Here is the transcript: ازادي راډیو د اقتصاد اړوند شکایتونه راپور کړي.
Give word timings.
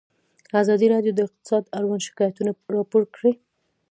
ازادي 0.61 0.87
راډیو 0.93 1.11
د 1.15 1.19
اقتصاد 1.27 1.63
اړوند 1.77 2.05
شکایتونه 2.07 2.51
راپور 2.75 3.03
کړي. 3.15 3.33